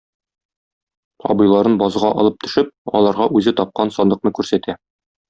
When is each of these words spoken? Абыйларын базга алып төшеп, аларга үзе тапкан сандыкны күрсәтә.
Абыйларын 1.33 1.75
базга 1.83 2.11
алып 2.21 2.39
төшеп, 2.45 2.71
аларга 3.01 3.29
үзе 3.41 3.55
тапкан 3.61 3.93
сандыкны 3.99 4.33
күрсәтә. 4.39 4.77